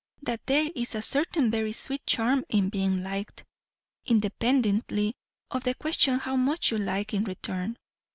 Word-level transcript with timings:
that 0.23 0.43
there 0.47 0.67
is 0.75 0.95
a 0.95 1.01
certain 1.03 1.51
very 1.51 1.71
sweet 1.71 2.03
charm 2.07 2.43
in 2.49 2.69
being 2.69 3.03
liked, 3.03 3.43
independently 4.03 5.13
of 5.51 5.63
the 5.63 5.75
question 5.75 6.17
how 6.17 6.35
much 6.35 6.71
you 6.71 6.79
like 6.79 7.13
in 7.13 7.23
return. 7.23 7.77